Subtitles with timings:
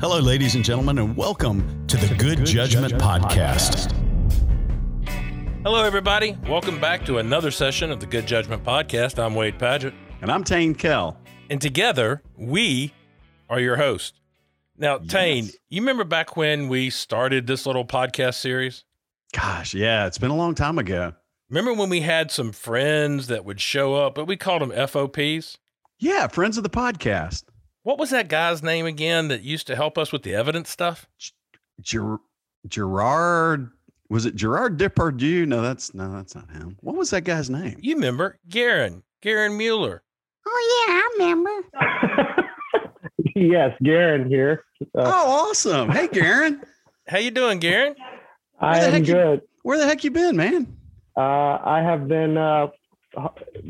[0.00, 3.92] Hello, ladies and gentlemen, and welcome to the Good, Judgment, Podcast.
[5.62, 6.38] Hello, everybody.
[6.48, 9.22] Welcome back to another session of the Good Judgment Podcast.
[9.22, 9.92] I'm Wade Padgett.
[10.22, 11.18] And I'm Tain Kell.
[11.50, 12.94] And together, we
[13.50, 14.14] are your host.
[14.78, 18.86] Now, Tain, you remember back when we started this little podcast series?
[19.34, 21.12] Gosh, yeah, it's been a long time ago.
[21.50, 25.58] Remember when we had some friends that would show up, but we called them FOPs?
[25.98, 27.44] Yeah, friends of the podcast.
[27.82, 31.06] What was that guy's name again that used to help us with the evidence stuff?
[31.80, 32.18] Ger-
[32.68, 33.70] Gerard
[34.10, 35.46] was it Gerard Depardieu?
[35.46, 36.76] No, that's no, that's not him.
[36.80, 37.78] What was that guy's name?
[37.80, 40.02] You remember Garon, Garon Muller.
[40.46, 42.48] Oh yeah, I remember.
[43.36, 44.64] yes, Garon here.
[44.98, 45.90] Uh, oh, awesome!
[45.90, 46.60] Hey, Garon.
[47.06, 47.94] How you doing, Garon?
[48.58, 49.40] I am good.
[49.40, 50.76] You, where the heck you been, man?
[51.16, 52.66] Uh, I have been uh,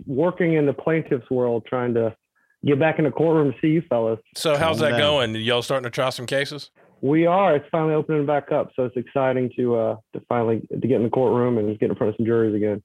[0.07, 2.17] working in the plaintiff's world, trying to
[2.65, 4.21] get back in the courtroom to see you fellas.
[4.37, 5.35] So how's that going?
[5.37, 6.71] Y'all starting to try some cases?
[7.03, 7.57] We are.
[7.57, 11.05] It's finally opening back up, so it's exciting to uh to finally to get in
[11.05, 12.83] the courtroom and get in front of some juries again.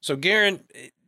[0.00, 0.60] So, Garon,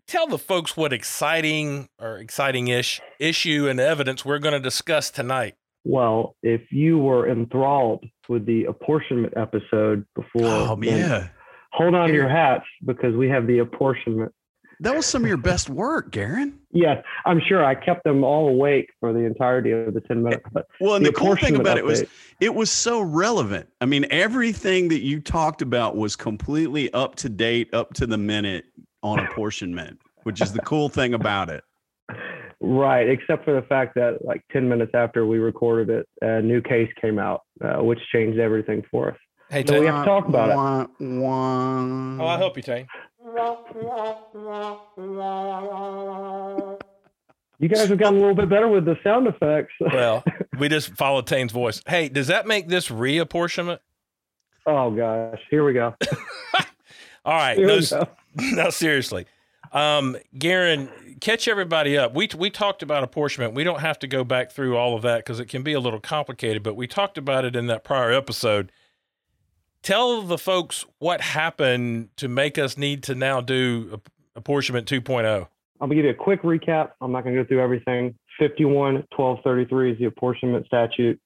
[0.07, 5.55] tell the folks what exciting or exciting-ish issue and evidence we're going to discuss tonight.
[5.85, 11.29] Well, if you were enthralled with the apportionment episode before, oh yeah,
[11.73, 14.33] hold on to your hats because we have the apportionment
[14.81, 16.55] that was some of your best work, Garon.
[16.73, 17.65] Yes, I'm sure.
[17.65, 20.45] I kept them all awake for the entirety of the 10 minutes.
[20.53, 22.05] But well, and the, the cool thing about update, it was
[22.41, 23.69] it was so relevant.
[23.81, 28.19] I mean, everything that you talked about was completely up to date, up to the
[28.19, 28.67] minute
[29.03, 31.65] on apportionment, which is the cool thing about it.
[32.61, 36.63] Right, except for the fact that like 10 minutes after we recorded it, a new
[36.63, 39.19] case came out, uh, which changed everything for us.
[39.51, 41.21] Hey, so we have to talk about wah, it.
[41.21, 42.19] Wah.
[42.19, 42.89] Oh, I help you, Tain.
[47.59, 49.73] You guys have gotten a little bit better with the sound effects.
[49.81, 50.23] well,
[50.59, 51.83] we just followed Tain's voice.
[51.89, 53.81] Hey, does that make this reapportionment?
[54.65, 55.97] Oh gosh, here we go.
[57.25, 57.81] All right, no,
[58.37, 59.27] no, seriously,
[59.73, 62.15] um, Garon, catch everybody up.
[62.15, 63.55] We we talked about apportionment.
[63.55, 65.81] We don't have to go back through all of that because it can be a
[65.81, 66.63] little complicated.
[66.63, 68.71] But we talked about it in that prior episode
[69.87, 74.01] tell the folks what happened to make us need to now do
[74.35, 75.47] apportionment 2.0.
[75.81, 76.91] I'm gonna give you a quick recap.
[77.01, 78.17] I'm not gonna go through everything.
[78.41, 81.21] 51 1233 is the apportionment statute.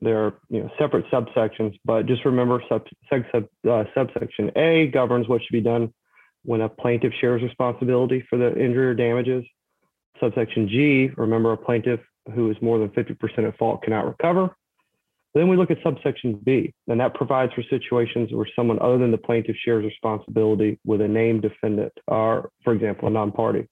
[0.00, 4.86] There are you know separate subsections, but just remember sub, sub, sub uh, subsection A
[4.86, 5.92] governs what should be done
[6.42, 9.44] when a plaintiff shares responsibility for the injury or damages.
[10.20, 12.00] Subsection G, remember a plaintiff
[12.34, 14.56] who is more than 50% at fault cannot recover.
[15.36, 19.10] Then we look at subsection B, and that provides for situations where someone other than
[19.10, 23.68] the plaintiff shares responsibility with a named defendant, or, for example, a non-party.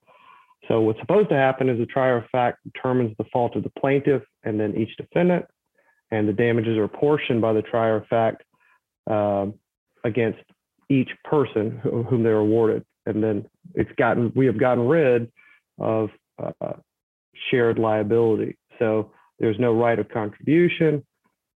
[0.68, 3.72] So what's supposed to happen is the trier of fact determines the fault of the
[3.80, 5.46] plaintiff and then each defendant,
[6.10, 8.42] and the damages are apportioned by the trier of fact
[9.10, 9.46] uh,
[10.04, 10.40] against
[10.90, 12.84] each person whom they're awarded.
[13.06, 15.32] And then it's gotten we have gotten rid
[15.78, 16.74] of uh,
[17.50, 18.58] shared liability.
[18.78, 21.02] So there's no right of contribution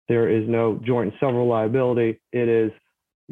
[0.07, 2.19] there is no joint and several liability.
[2.31, 2.71] It is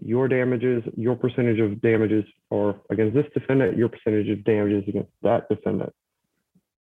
[0.01, 5.12] your damages, your percentage of damages or against this defendant, your percentage of damages against
[5.22, 5.94] that defendant.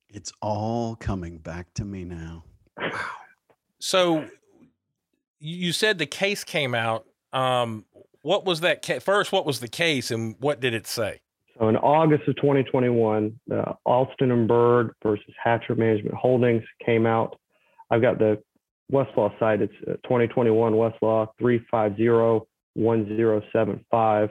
[0.09, 2.43] It's all coming back to me now.
[2.77, 2.91] Wow.
[3.79, 4.25] So
[5.39, 7.05] you said the case came out.
[7.33, 7.85] Um,
[8.21, 9.31] what was that ca- first?
[9.31, 11.21] What was the case and what did it say?
[11.57, 17.39] So in August of 2021, uh, Alston and Bird versus Hatcher Management Holdings came out.
[17.89, 18.41] I've got the
[18.91, 24.29] Westlaw cite, it's uh, 2021 Westlaw 3501075.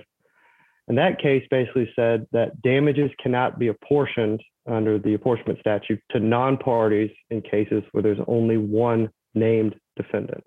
[0.88, 6.20] And that case basically said that damages cannot be apportioned under the apportionment statute to
[6.20, 10.42] non parties in cases where there's only one named defendant.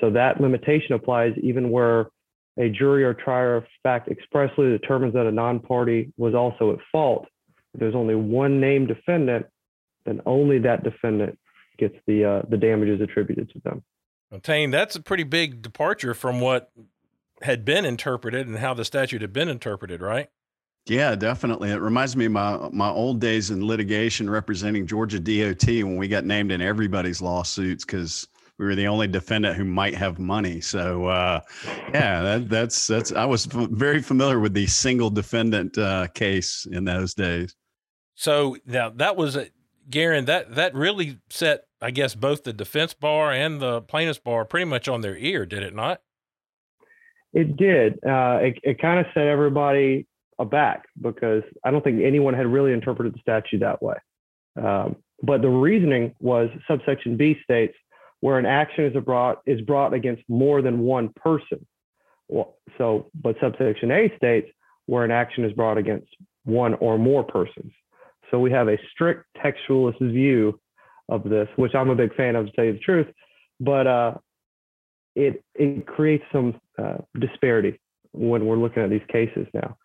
[0.00, 2.08] So that limitation applies even where
[2.58, 6.78] a jury or trier of fact expressly determines that a non party was also at
[6.90, 7.26] fault.
[7.72, 9.46] If there's only one named defendant,
[10.04, 11.38] then only that defendant
[11.88, 13.82] gets the uh, the damages attributed to them.
[14.42, 16.70] Tain, that's a pretty big departure from what
[17.42, 20.28] had been interpreted and how the statute had been interpreted, right?
[20.86, 21.70] Yeah, definitely.
[21.70, 26.08] It reminds me of my my old days in litigation representing Georgia DOT when we
[26.08, 28.26] got named in everybody's lawsuits because
[28.58, 30.60] we were the only defendant who might have money.
[30.60, 31.40] So uh,
[31.92, 36.66] yeah, that, that's that's I was f- very familiar with the single defendant uh, case
[36.70, 37.54] in those days.
[38.14, 39.48] So now that was a,
[39.88, 44.44] Garon, that that really set, I guess, both the defense bar and the plaintiff's bar
[44.44, 46.00] pretty much on their ear, did it not?
[47.32, 47.94] It did.
[48.04, 50.06] Uh, it it kind of set everybody
[50.38, 53.96] aback because I don't think anyone had really interpreted the statute that way.
[54.56, 57.74] Um, but the reasoning was subsection B states
[58.20, 61.66] where an action is brought is brought against more than one person.
[62.28, 64.48] Well, so, but subsection A states
[64.86, 66.08] where an action is brought against
[66.44, 67.72] one or more persons.
[68.30, 70.58] So we have a strict textualist view
[71.14, 73.06] of this, which I'm a big fan of, to tell you the truth.
[73.60, 74.14] But uh,
[75.14, 77.78] it it creates some uh, disparity
[78.12, 79.76] when we're looking at these cases now.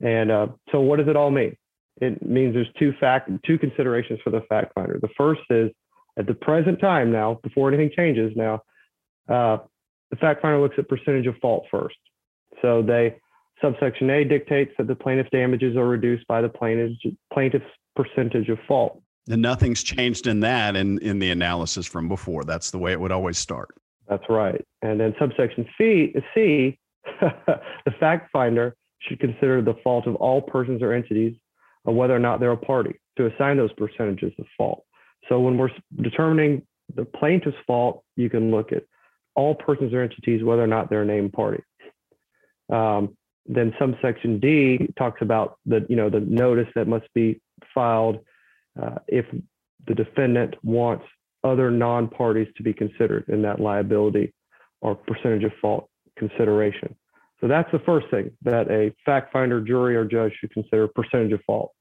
[0.00, 1.56] And uh, so, what does it all mean?
[2.00, 4.98] It means there's two fact two considerations for the fact finder.
[5.00, 5.70] The first is
[6.18, 8.62] at the present time now, before anything changes now,
[9.28, 9.58] uh,
[10.10, 11.96] the fact finder looks at percentage of fault first.
[12.62, 13.16] So they
[13.62, 16.96] subsection A dictates that the plaintiff's damages are reduced by the plaintiff's
[17.32, 19.02] plaintiff's percentage of fault.
[19.28, 22.44] And nothing's changed in that in, in the analysis from before.
[22.44, 23.74] That's the way it would always start.
[24.08, 24.64] That's right.
[24.82, 26.78] And then subsection C, C
[27.20, 31.34] the fact finder should consider the fault of all persons or entities
[31.84, 34.84] of whether or not they're a party to assign those percentages of fault.
[35.28, 35.70] So when we're
[36.02, 36.62] determining
[36.94, 38.84] the plaintiff's fault, you can look at
[39.34, 41.62] all persons or entities, whether or not they're a named party.
[42.72, 47.40] Um, then subsection D talks about the, you know, the notice that must be
[47.74, 48.18] filed
[48.80, 49.26] uh, if
[49.86, 51.04] the defendant wants
[51.44, 54.32] other non-parties to be considered in that liability
[54.80, 55.88] or percentage of fault
[56.18, 56.94] consideration.
[57.40, 61.32] So that's the first thing that a fact finder, jury, or judge should consider percentage
[61.32, 61.72] of fault.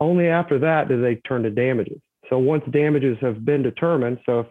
[0.00, 2.00] Only after that do they turn to damages.
[2.30, 4.46] So once damages have been determined, so if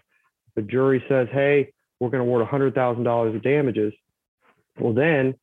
[0.55, 3.93] the jury says, hey, we're going to award $100,000 of damages,
[4.79, 5.35] well, then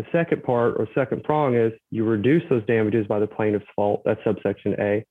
[0.00, 4.00] the second part or second prong is you reduce those damages by the plaintiff's fault.
[4.06, 5.04] That's subsection A.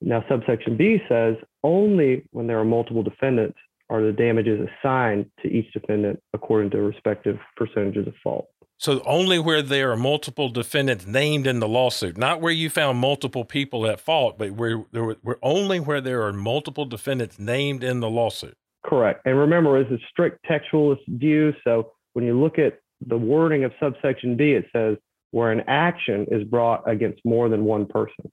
[0.00, 3.58] Now, subsection B says only when there are multiple defendants
[3.88, 8.46] are the damages assigned to each defendant according to respective percentages of fault.
[8.78, 12.98] So only where there are multiple defendants named in the lawsuit, not where you found
[12.98, 17.38] multiple people at fault, but where there were, where only where there are multiple defendants
[17.38, 18.54] named in the lawsuit.
[18.84, 19.20] Correct.
[19.24, 21.52] And remember, it's a strict textualist view.
[21.62, 24.96] So when you look at the wording of subsection B, it says
[25.30, 28.30] where an action is brought against more than one person.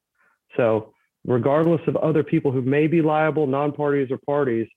[0.56, 0.94] So
[1.25, 4.68] regardless of other people who may be liable, non-parties or parties,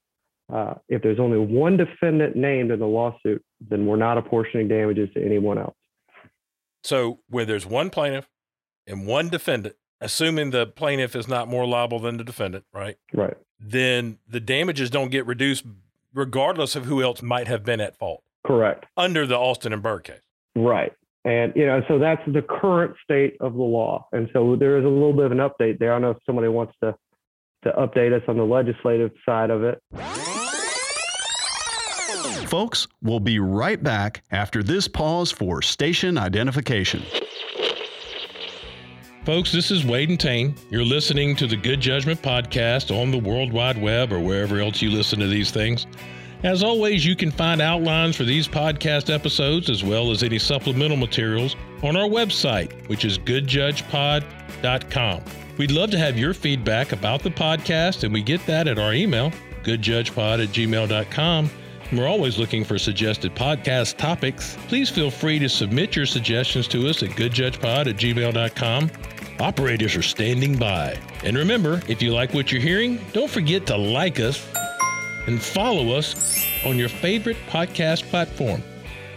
[0.53, 5.09] uh, if there's only one defendant named in the lawsuit, then we're not apportioning damages
[5.15, 5.77] to anyone else.
[6.83, 8.29] So where there's one plaintiff
[8.87, 12.97] and one defendant, assuming the plaintiff is not more liable than the defendant, right?
[13.13, 13.37] Right.
[13.61, 15.65] Then the damages don't get reduced
[16.13, 18.25] regardless of who else might have been at fault.
[18.50, 18.87] Correct.
[18.97, 20.20] Under the Alston and Bird case.
[20.56, 20.93] Right.
[21.25, 24.08] And you know, so that's the current state of the law.
[24.12, 25.93] And so there is a little bit of an update there.
[25.93, 26.94] I don't know if somebody wants to
[27.62, 29.82] to update us on the legislative side of it.
[32.49, 37.03] Folks, we'll be right back after this pause for station identification.
[39.26, 40.55] Folks, this is Wade and Tain.
[40.70, 44.81] You're listening to the Good Judgment Podcast on the World Wide Web or wherever else
[44.81, 45.87] you listen to these things.
[46.43, 50.97] As always, you can find outlines for these podcast episodes as well as any supplemental
[50.97, 55.23] materials on our website, which is goodjudgepod.com.
[55.59, 58.95] We'd love to have your feedback about the podcast, and we get that at our
[58.95, 59.33] email,
[59.65, 61.51] goodjudgepod at gmail.com.
[61.93, 64.57] We're always looking for suggested podcast topics.
[64.69, 68.91] Please feel free to submit your suggestions to us at goodjudgepod at gmail.com.
[69.41, 70.99] Operators are standing by.
[71.25, 74.47] And remember, if you like what you're hearing, don't forget to like us
[75.27, 78.62] and follow us on your favorite podcast platform.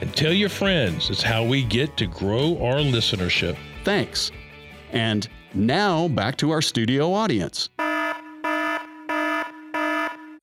[0.01, 1.09] And tell your friends.
[1.09, 3.57] It's how we get to grow our listenership.
[3.83, 4.31] Thanks.
[4.91, 7.69] And now back to our studio audience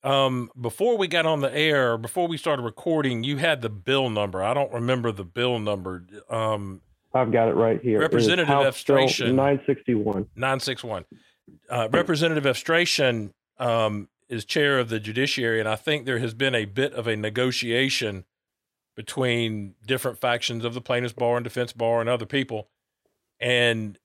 [0.03, 4.09] um, before we got on the air, before we started recording, you had the bill
[4.09, 4.43] number.
[4.43, 6.05] I don't remember the bill number.
[6.29, 6.81] Um,
[7.13, 7.99] I've got it right here.
[7.99, 10.27] Representative Efstration, 961.
[10.35, 11.05] 961.
[11.69, 16.55] Uh, Representative Efstration um, is chair of the judiciary, and I think there has been
[16.55, 18.25] a bit of a negotiation
[18.95, 22.69] between different factions of the plaintiffs' bar and defense bar and other people.
[23.39, 23.99] And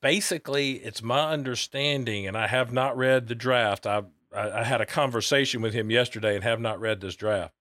[0.00, 3.86] basically, it's my understanding, and I have not read the draft.
[3.86, 4.02] I
[4.34, 7.54] I, had a conversation with him yesterday and have not read this draft.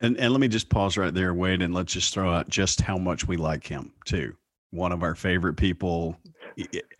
[0.00, 2.80] And and let me just pause right there, Wade, and let's just throw out just
[2.80, 4.36] how much we like him too.
[4.70, 6.16] One of our favorite people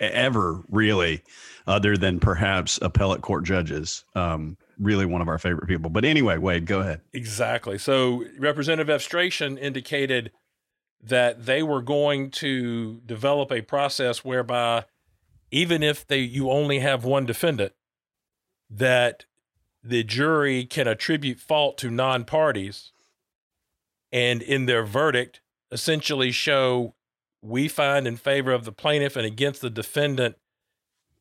[0.00, 1.22] ever, really,
[1.66, 4.04] other than perhaps appellate court judges.
[4.14, 5.90] Um, really one of our favorite people.
[5.90, 7.00] But anyway, Wade, go ahead.
[7.12, 7.78] Exactly.
[7.78, 10.30] So Representative Efstration indicated
[11.02, 14.84] that they were going to develop a process whereby
[15.50, 17.72] even if they you only have one defendant,
[18.70, 19.24] that
[19.82, 22.92] the jury can attribute fault to non parties
[24.12, 26.94] and in their verdict essentially show
[27.42, 30.36] we find in favor of the plaintiff and against the defendant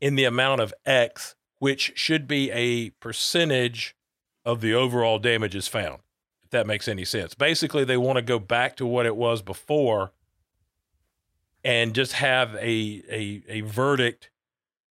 [0.02, 3.96] in the amount of X, which should be a percentage
[4.46, 6.00] of the overall damages found,
[6.44, 7.34] if that makes any sense.
[7.34, 10.12] Basically, they want to go back to what it was before
[11.64, 14.30] and just have a, a, a verdict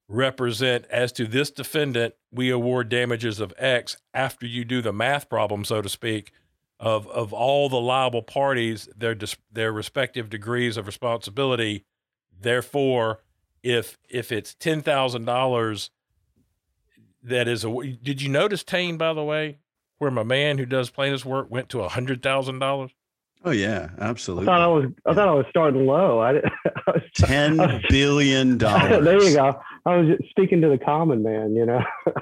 [0.08, 5.28] represent as to this defendant, we award damages of X after you do the math
[5.28, 6.32] problem, so to speak,
[6.78, 9.16] of, of all the liable parties, their,
[9.50, 11.84] their respective degrees of responsibility.
[12.38, 13.20] Therefore,
[13.62, 15.90] if if it's ten thousand dollars
[17.22, 19.58] that is a did you notice Tain by the way
[19.98, 22.92] where my man who does plaintiff's work went to a hundred thousand dollars?
[23.44, 24.44] Oh yeah absolutely.
[24.44, 26.20] I thought i was i thought i was starting low.
[26.20, 29.58] I, I was, ten I was, billion dollars there you go.
[29.84, 31.80] I was speaking to the common man you know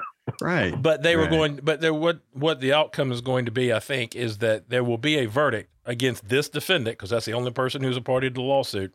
[0.41, 1.29] right but they right.
[1.29, 4.39] were going but there what what the outcome is going to be i think is
[4.39, 7.97] that there will be a verdict against this defendant because that's the only person who's
[7.97, 8.93] a party to the lawsuit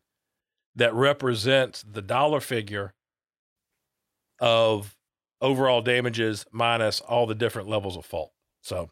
[0.76, 2.94] that represents the dollar figure
[4.38, 4.96] of
[5.40, 8.32] overall damages minus all the different levels of fault.
[8.62, 8.90] So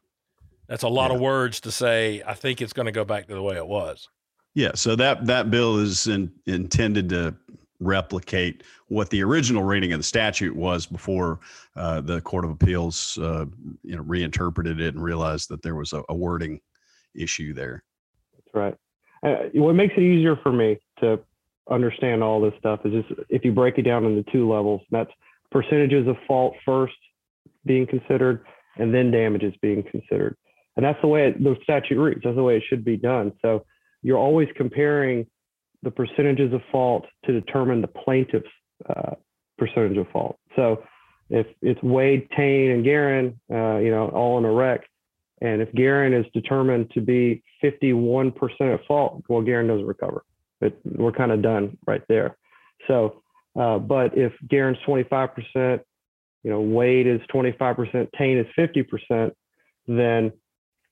[0.66, 1.16] that's a lot yeah.
[1.16, 2.22] of words to say.
[2.26, 4.08] I think it's going to go back to the way it was.
[4.54, 4.72] Yeah.
[4.74, 7.34] So that that bill is in, intended to
[7.80, 11.38] replicate what the original reading of the statute was before
[11.76, 13.46] uh, the Court of Appeals, uh,
[13.82, 16.60] you know, reinterpreted it and realized that there was a, a wording
[17.14, 17.82] issue there.
[18.34, 18.76] That's right.
[19.22, 21.20] Uh, what makes it easier for me to
[21.70, 25.10] understand all this stuff is just if you break it down into two levels, that's
[25.50, 26.96] percentages of fault first
[27.64, 28.44] being considered
[28.76, 30.36] and then damages being considered.
[30.76, 32.20] And that's the way it, the statute reads.
[32.22, 33.32] That's the way it should be done.
[33.42, 33.64] So
[34.02, 35.26] you're always comparing
[35.82, 38.48] the percentages of fault to determine the plaintiff's
[38.88, 39.14] uh,
[39.58, 40.38] percentage of fault.
[40.56, 40.82] So
[41.30, 44.82] if it's Wade, Tain, and Garon, uh, you know, all in a wreck,
[45.40, 50.24] and if Garon is determined to be 51% at fault, well, Garon doesn't recover.
[50.60, 52.36] But we're kind of done right there.
[52.88, 53.22] So,
[53.58, 55.80] uh, but if Garon's 25%,
[56.42, 59.32] you know, Wade is 25%, Tain is 50%,
[59.86, 60.32] then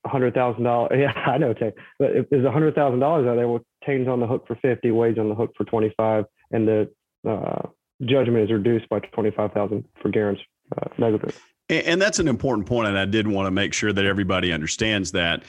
[0.05, 0.87] $100,000.
[0.97, 4.45] Yeah, I know Tain, but if there's $100,000 out there, well, Tain's on the hook
[4.47, 6.91] for 50, Wade's on the hook for 25, and the
[7.27, 7.67] uh,
[8.03, 10.39] judgment is reduced by 25,000 for Garon's
[10.77, 11.39] uh, negligence.
[11.69, 15.11] And that's an important point, and I did want to make sure that everybody understands
[15.11, 15.43] that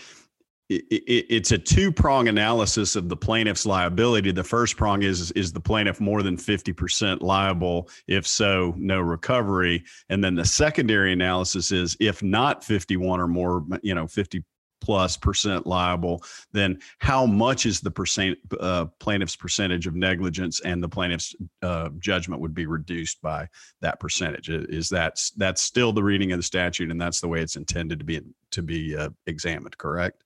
[0.68, 4.32] it, it, it's a two prong analysis of the plaintiff's liability.
[4.32, 7.88] The first prong is is the plaintiff more than 50% liable?
[8.06, 9.85] If so, no recovery.
[10.08, 14.44] And then the secondary analysis is if not 51 or more, you know, 50
[14.80, 20.82] plus percent liable, then how much is the percent uh, plaintiff's percentage of negligence and
[20.82, 23.49] the plaintiff's uh, judgment would be reduced by
[23.80, 24.49] that percentage?
[24.49, 27.99] Is that that's still the reading of the statute, and that's the way it's intended
[27.99, 28.20] to be
[28.52, 29.76] to be uh, examined?
[29.78, 30.25] Correct.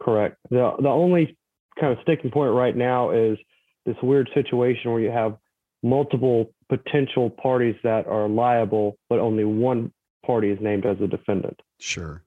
[0.00, 0.36] Correct.
[0.50, 1.36] The the only
[1.80, 3.38] kind of sticking point right now is
[3.86, 5.36] this weird situation where you have
[5.82, 9.92] multiple potential parties that are liable, but only one
[10.24, 11.60] party is named as a defendant.
[11.78, 12.22] Sure.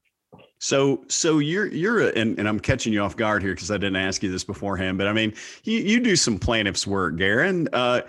[0.59, 3.77] So, so you're you're a, and, and I'm catching you off guard here because I
[3.77, 5.33] didn't ask you this beforehand, but I mean,
[5.63, 7.67] you, you do some plaintiff's work, Garon.
[7.71, 8.01] Uh,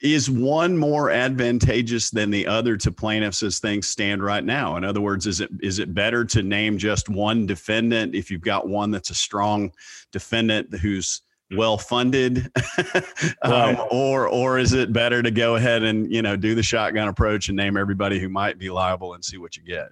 [0.00, 4.76] is one more advantageous than the other to plaintiffs as things stand right now?
[4.76, 8.40] In other words, is it is it better to name just one defendant if you've
[8.40, 9.72] got one that's a strong
[10.10, 11.22] defendant who's
[11.56, 12.50] well funded,
[13.42, 17.08] um, or or is it better to go ahead and you know do the shotgun
[17.08, 19.90] approach and name everybody who might be liable and see what you get?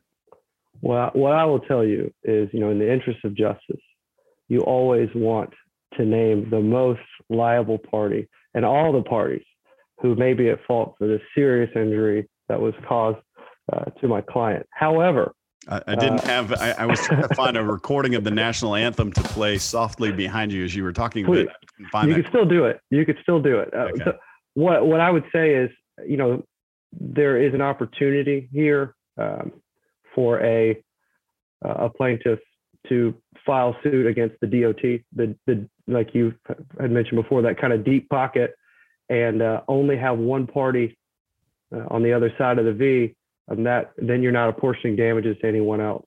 [0.81, 3.81] Well, what I will tell you is, you know, in the interest of justice,
[4.49, 5.53] you always want
[5.95, 9.45] to name the most liable party and all the parties
[10.01, 13.19] who may be at fault for this serious injury that was caused
[13.73, 14.67] uh, to my client.
[14.71, 15.33] However,
[15.69, 16.53] I, I didn't uh, have.
[16.53, 20.13] I, I, was trying to find a recording of the national anthem to play softly
[20.13, 21.27] behind you as you were talking.
[21.27, 22.81] Please, you can still do it.
[22.91, 23.75] You could still do it.
[23.75, 24.05] Uh, okay.
[24.05, 24.13] so
[24.55, 25.71] what what I would say is,
[26.07, 26.45] you know,
[26.93, 29.53] there is an opportunity here um,
[30.19, 30.77] for a
[31.63, 32.41] a plaintiff
[32.89, 33.15] to
[33.47, 34.83] file suit against the DOT,
[35.15, 36.35] the the like you
[36.81, 38.53] had mentioned before, that kind of deep pocket
[39.09, 40.99] and uh, only have one party
[41.73, 43.15] uh, on the other side of the V,
[43.47, 46.05] and that then you're not apportioning damages to anyone else.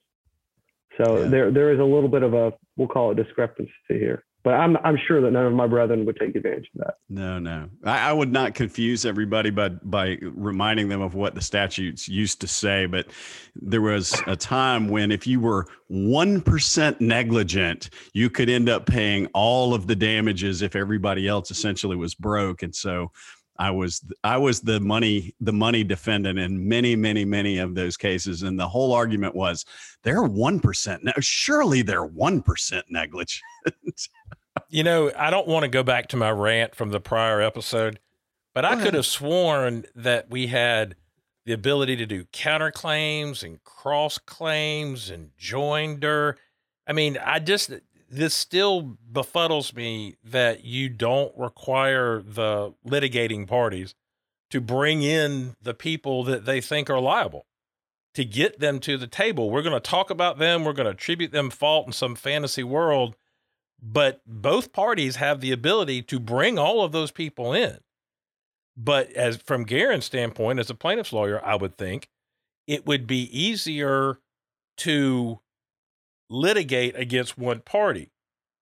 [1.01, 1.29] So yeah.
[1.29, 4.77] there there is a little bit of a we'll call it discrepancy here but I'm
[4.77, 6.95] I'm sure that none of my brethren would take advantage of that.
[7.09, 11.41] No, no, I, I, would not confuse everybody by by reminding them of what the
[11.41, 12.85] statutes used to say.
[12.87, 13.07] But
[13.55, 18.85] there was a time when if you were one percent negligent, you could end up
[18.85, 23.11] paying all of the damages if everybody else essentially was broke, and so.
[23.59, 27.95] I was I was the money the money defendant in many many many of those
[27.95, 29.65] cases, and the whole argument was
[30.01, 31.11] they're one percent now.
[31.19, 33.43] Surely they're one percent negligent.
[34.69, 37.99] you know, I don't want to go back to my rant from the prior episode,
[38.53, 40.95] but I could have sworn that we had
[41.45, 46.35] the ability to do counterclaims and cross claims and joinder.
[46.87, 47.71] I mean, I just
[48.09, 53.95] this still befuddles me that you don't require the litigating parties
[54.49, 57.45] to bring in the people that they think are liable
[58.13, 59.49] to get them to the table.
[59.49, 62.63] We're going to talk about them, we're going to attribute them fault in some fantasy
[62.63, 63.15] world,
[63.81, 67.79] but both parties have the ability to bring all of those people in.
[68.77, 72.07] But as from Garon's standpoint, as a plaintiff's lawyer, I would think
[72.67, 74.19] it would be easier
[74.77, 75.39] to
[76.29, 78.11] litigate against one party,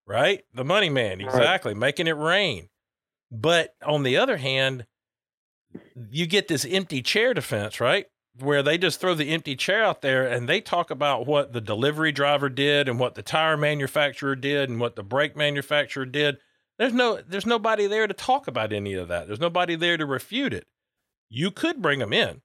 [0.08, 0.44] right?
[0.54, 1.80] The money man, exactly, right.
[1.80, 2.70] making it rain.
[3.32, 4.86] But on the other hand,
[6.10, 8.08] you get this empty chair defense, right?
[8.40, 11.62] Where they just throw the empty chair out there and they talk about what the
[11.62, 16.38] delivery driver did and what the tire manufacturer did and what the brake manufacturer did.
[16.78, 19.28] There's no there's nobody there to talk about any of that.
[19.28, 20.68] There's nobody there to refute it.
[21.30, 22.42] You could bring them in,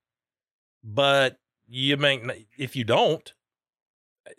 [0.83, 3.33] but you may if you don't,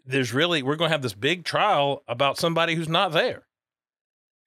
[0.05, 3.47] there's really we're going to have this big trial about somebody who's not there.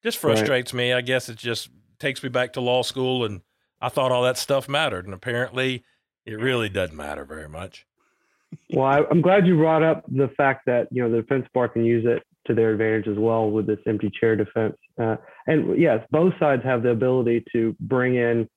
[0.03, 0.79] Just frustrates right.
[0.79, 0.93] me.
[0.93, 3.41] I guess it just takes me back to law school and
[3.81, 5.85] I thought all that stuff mattered and apparently
[6.29, 7.87] it really doesn't matter very much.
[8.73, 11.69] Well, I, am glad you brought up the fact that you know the defense bar
[11.69, 14.77] can use it to their advantage as well with this empty chair defense.
[15.01, 15.17] Uh,
[15.47, 18.49] and yes, both sides have the ability to bring in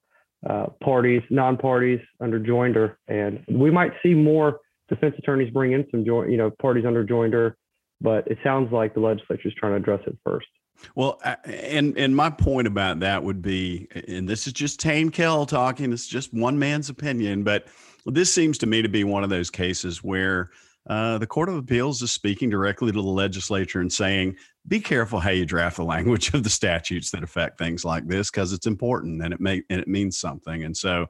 [0.49, 4.59] uh, parties, non-parties under joinder, and we might see more
[4.89, 7.53] defense attorneys bring in some joint, you know, parties under joinder.
[8.01, 10.47] But it sounds like the legislature is trying to address it first.
[10.95, 15.45] Well, and and my point about that would be, and this is just Tain Kell
[15.45, 15.93] talking.
[15.93, 17.67] It's just one man's opinion, but
[18.05, 20.51] this seems to me to be one of those cases where
[20.87, 24.35] uh, the Court of Appeals is speaking directly to the legislature and saying,
[24.67, 28.31] be careful how you draft the language of the statutes that affect things like this
[28.31, 30.63] because it's important and it may and it means something.
[30.63, 31.07] And so,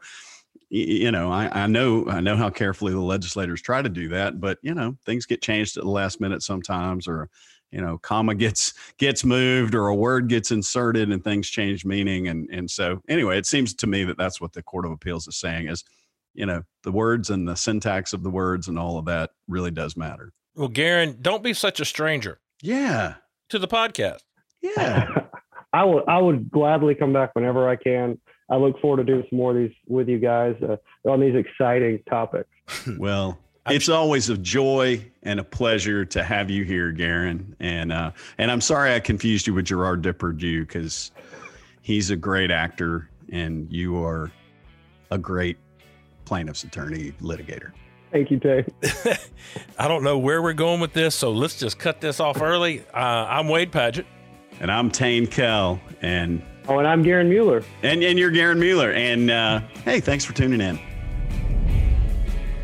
[0.70, 4.40] you know, I, I know I know how carefully the legislators try to do that,
[4.40, 7.30] but you know, things get changed at the last minute sometimes, or
[7.72, 12.28] you know, comma gets gets moved or a word gets inserted and things change meaning.
[12.28, 15.28] And and so anyway, it seems to me that that's what the Court of Appeals
[15.28, 15.84] is saying is
[16.34, 19.72] you know the words and the syntax of the words and all of that really
[19.72, 20.32] does matter.
[20.56, 23.16] Well garon don't be such a stranger yeah.
[23.50, 24.20] to the podcast.
[24.62, 25.08] Yeah.
[25.74, 28.20] I will i would gladly come back whenever i can.
[28.50, 30.76] I look forward to doing some more of these with you guys uh,
[31.10, 32.50] on these exciting topics.
[32.98, 37.54] Well it's always a joy and a pleasure to have you here, Garon.
[37.60, 41.12] And uh, and I'm sorry I confused you with Gerard Depardieu because
[41.82, 44.32] he's a great actor and you are
[45.12, 45.58] a great
[46.26, 47.72] plaintiff's attorney litigator.
[48.12, 48.66] Thank you, Tay.
[49.80, 52.82] I don't know where we're going with this, so let's just cut this off early.
[52.94, 54.06] Uh, I'm Wade Padgett,
[54.60, 55.80] And I'm Tain Kell.
[56.02, 57.64] And oh, and I'm Garon Muller.
[57.84, 58.92] And, and you're Garon Muller.
[58.92, 60.78] And uh, hey, thanks for tuning in.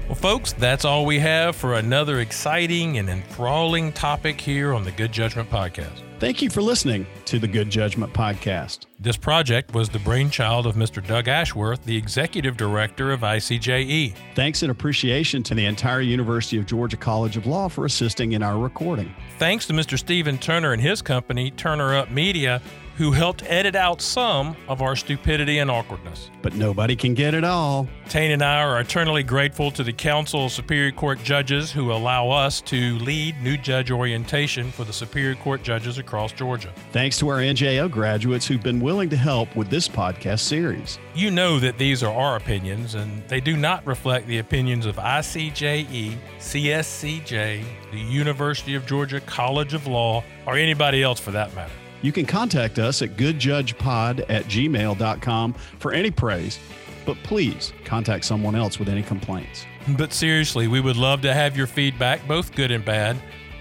[0.08, 4.92] Well, folks, that's all we have for another exciting and enthralling topic here on the
[4.92, 6.02] Good Judgment Podcast.
[6.20, 8.86] Thank you for listening to the Good Judgment Podcast.
[9.02, 11.06] This project was the brainchild of Mr.
[11.06, 14.14] Doug Ashworth, the Executive Director of ICJE.
[14.34, 18.42] Thanks and appreciation to the entire University of Georgia College of Law for assisting in
[18.42, 19.14] our recording.
[19.40, 20.00] Thanks to Mr.
[20.00, 22.62] Stephen Turner and his company, Turner Up Media,
[22.98, 26.32] who helped edit out some of our stupidity and awkwardness.
[26.42, 27.88] But nobody can get it all.
[28.10, 32.30] Tain and I are eternally grateful to the Council of Superior Court Judges who allow
[32.30, 36.74] us to lead new judge orientation for the Superior Court judges across Georgia.
[36.92, 40.98] Thanks to our NJO graduates who've been willing to help with this podcast series.
[41.14, 44.96] You know that these are our opinions, and they do not reflect the opinions of
[44.96, 51.74] ICJE, CSCJ, the University of Georgia College of Law, or anybody else for that matter.
[52.02, 56.60] You can contact us at goodjudgepod at gmail.com for any praise,
[57.06, 59.66] but please contact someone else with any complaints.
[59.98, 63.18] But seriously, we would love to have your feedback, both good and bad.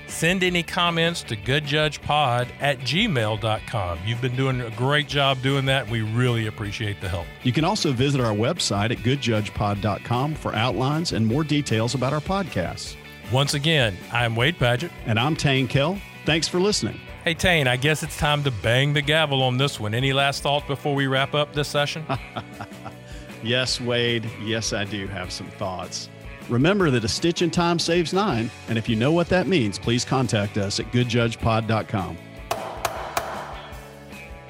[0.09, 3.99] Send any comments to goodjudgepod at gmail.com.
[4.05, 5.88] You've been doing a great job doing that.
[5.88, 7.27] We really appreciate the help.
[7.42, 12.20] You can also visit our website at goodjudgepod.com for outlines and more details about our
[12.20, 12.94] podcasts.
[13.33, 14.92] Once again, I'm Wade Padgett.
[15.07, 15.99] And I'm Tain Kell.
[16.25, 17.01] Thanks for listening.
[17.27, 19.95] Hey, Tain, I guess it's time to bang the gavel on this one.
[19.95, 22.07] Any last thoughts before we wrap up this session?
[23.43, 24.31] yes, Wade.
[24.45, 26.09] Yes, I do have some thoughts.
[26.49, 29.77] Remember that a stitch in time saves nine, and if you know what that means,
[29.77, 32.17] please contact us at goodjudgepod.com.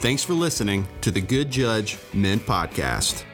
[0.00, 3.24] Thanks for listening to the Good Judge Men Podcast.